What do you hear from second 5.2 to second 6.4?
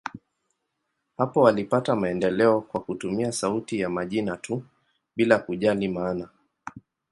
kujali maana.